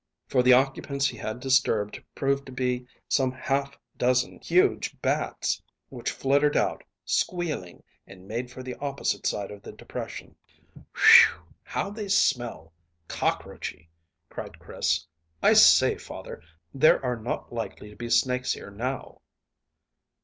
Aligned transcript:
For 0.25 0.41
the 0.41 0.53
occupants 0.53 1.05
he 1.05 1.17
had 1.17 1.39
disturbed 1.39 2.03
proved 2.15 2.47
to 2.47 2.51
be 2.51 2.87
some 3.07 3.31
half 3.31 3.77
dozen 3.97 4.39
huge 4.39 4.99
bats, 4.99 5.61
which 5.89 6.09
fluttered 6.09 6.57
out, 6.57 6.83
squealing, 7.05 7.83
and 8.07 8.27
made 8.27 8.49
for 8.49 8.63
the 8.63 8.73
opposite 8.79 9.27
side 9.27 9.51
of 9.51 9.61
the 9.61 9.71
depression. 9.71 10.35
"Phew! 10.95 11.35
How 11.61 11.91
they 11.91 12.07
smell! 12.07 12.73
Cockroachy," 13.07 13.89
cried 14.27 14.57
Chris. 14.57 15.05
"I 15.39 15.53
say, 15.53 15.99
father, 15.99 16.41
there 16.73 17.05
are 17.05 17.15
not 17.17 17.53
likely 17.53 17.91
to 17.91 17.95
be 17.95 18.09
snakes 18.09 18.53
here 18.53 18.71
now." 18.71 19.21